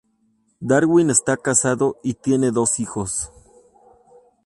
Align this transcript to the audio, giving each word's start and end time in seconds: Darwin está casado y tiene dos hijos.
Darwin 0.63 1.11
está 1.11 1.37
casado 1.37 1.99
y 2.01 2.15
tiene 2.15 2.49
dos 2.49 2.79
hijos. 2.79 3.31